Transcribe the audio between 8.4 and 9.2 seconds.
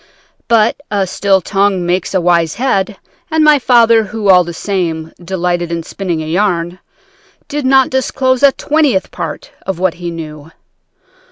a twentieth